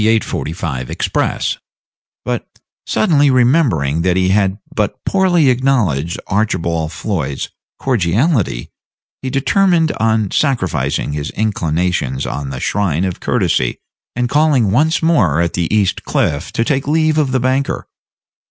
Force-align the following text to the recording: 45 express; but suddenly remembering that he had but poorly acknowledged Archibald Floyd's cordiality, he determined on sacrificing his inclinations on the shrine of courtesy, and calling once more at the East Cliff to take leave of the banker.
45 0.21 0.89
express; 0.89 1.59
but 2.25 2.47
suddenly 2.87 3.29
remembering 3.29 4.01
that 4.01 4.17
he 4.17 4.29
had 4.29 4.57
but 4.73 4.95
poorly 5.05 5.51
acknowledged 5.51 6.19
Archibald 6.25 6.91
Floyd's 6.91 7.51
cordiality, 7.77 8.71
he 9.21 9.29
determined 9.29 9.91
on 9.99 10.31
sacrificing 10.31 11.13
his 11.13 11.29
inclinations 11.33 12.25
on 12.25 12.49
the 12.49 12.59
shrine 12.59 13.05
of 13.05 13.19
courtesy, 13.19 13.77
and 14.15 14.27
calling 14.27 14.71
once 14.71 15.03
more 15.03 15.39
at 15.39 15.53
the 15.53 15.71
East 15.71 16.03
Cliff 16.03 16.51
to 16.51 16.65
take 16.65 16.87
leave 16.87 17.19
of 17.19 17.31
the 17.31 17.39
banker. 17.39 17.85